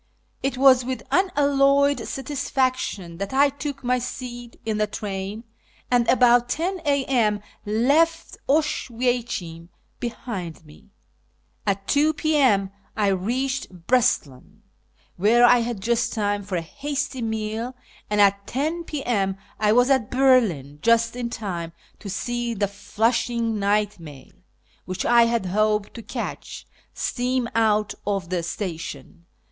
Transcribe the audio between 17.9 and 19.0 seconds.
and at 10